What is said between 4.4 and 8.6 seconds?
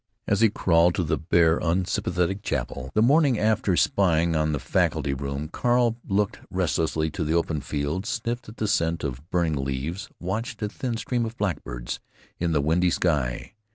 the faculty room, Carl looked restlessly to the open fields, sniffed at